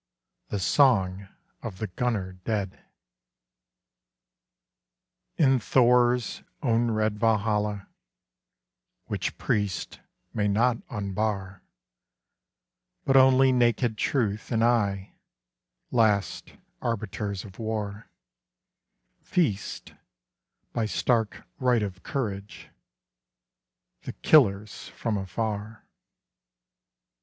THE 0.49 0.57
SONG 0.57 1.27
OF 1.61 1.77
THE 1.77 1.85
GUNNER 1.85 2.33
DEAD 2.43 2.79
_In 5.37 5.61
Thor's 5.61 6.41
own 6.63 6.89
red 6.89 7.19
Valhalla, 7.19 7.87
Which 9.05 9.37
priest 9.37 9.99
may 10.33 10.47
not 10.47 10.77
unbar; 10.89 11.61
But 13.05 13.15
only 13.15 13.51
Nakéd 13.53 13.95
Truth 13.95 14.51
and 14.51 14.63
Eye, 14.63 15.13
Last 15.91 16.53
arbiters 16.81 17.45
of 17.45 17.59
War; 17.59 18.09
Feast, 19.21 19.93
by 20.73 20.87
stark 20.87 21.43
right 21.59 21.83
of 21.83 22.01
courage, 22.01 22.71
The 24.05 24.13
Killers 24.13 24.87
from 24.87 25.15
Afar. 25.15 25.85